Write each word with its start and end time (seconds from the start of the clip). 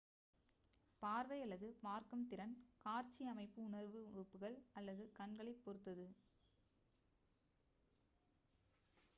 பார்வை 1.01 1.37
அல்லது 1.41 1.67
பார்க்கும் 1.81 2.23
திறன் 2.25 2.55
காட்சி 2.85 3.25
அமைப்பு 3.25 3.59
உணர்வு 3.63 4.01
உறுப்புகள் 4.09 4.57
அல்லது 4.73 5.05
கண்களைப் 5.13 5.63
பொறுத்தது 5.63 6.07